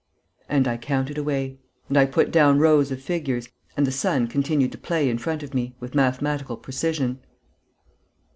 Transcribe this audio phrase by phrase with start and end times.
[0.49, 1.59] And I counted away....
[1.87, 3.49] And I put down rows of figures....
[3.77, 7.19] And the sun continued to play in front of me, with mathematical precision.